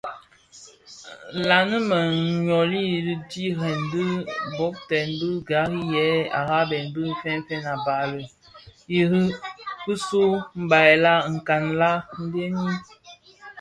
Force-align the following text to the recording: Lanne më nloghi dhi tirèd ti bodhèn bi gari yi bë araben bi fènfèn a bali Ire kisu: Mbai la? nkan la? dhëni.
Lanne 1.47 1.79
më 1.89 1.99
nloghi 2.43 2.85
dhi 3.05 3.15
tirèd 3.31 3.81
ti 3.91 4.03
bodhèn 4.57 5.09
bi 5.21 5.29
gari 5.49 5.81
yi 5.93 6.05
bë 6.17 6.29
araben 6.39 6.85
bi 6.93 7.03
fènfèn 7.21 7.63
a 7.75 7.75
bali 7.85 8.25
Ire 8.97 9.23
kisu: 9.83 10.25
Mbai 10.63 10.93
la? 11.03 11.13
nkan 11.35 11.63
la? 11.79 11.91
dhëni. 12.31 12.69